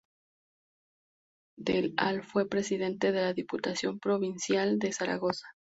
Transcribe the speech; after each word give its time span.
Del 1.59 1.93
al 1.97 2.23
fue 2.23 2.49
Presidenta 2.49 3.11
de 3.11 3.21
la 3.21 3.33
Diputación 3.33 3.99
Provincial 3.99 4.79
de 4.79 4.91
Zaragoza. 4.93 5.45